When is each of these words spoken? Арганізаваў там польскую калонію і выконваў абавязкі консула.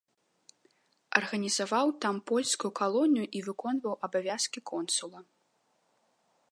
Арганізаваў 1.19 1.87
там 2.05 2.15
польскую 2.31 2.71
калонію 2.81 3.27
і 3.39 3.43
выконваў 3.49 3.93
абавязкі 4.09 4.59
консула. 4.73 5.19